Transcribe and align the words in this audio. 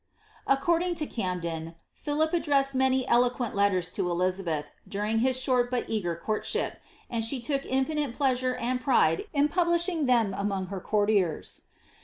According 0.47 0.95
to 0.95 1.05
Oamden, 1.05 1.75
Philip 1.93 2.33
addressed 2.33 2.73
many 2.73 3.07
eloquent 3.07 3.53
letters 3.53 3.91
to 3.91 4.09
Eli 4.09 4.31
abeth 4.31 4.71
during 4.87 5.19
his 5.19 5.39
short 5.39 5.69
bnt 5.69 5.85
eager 5.89 6.15
courtship, 6.15 6.81
and 7.07 7.23
she 7.23 7.39
took 7.39 7.63
infinite 7.67 8.15
plea 8.15 8.31
nre 8.31 8.59
and 8.59 8.81
pride 8.81 9.25
in 9.31 9.47
publishing 9.47 10.07
them 10.07 10.33
among 10.35 10.65
her 10.73 10.79
courtiers. 10.79 11.61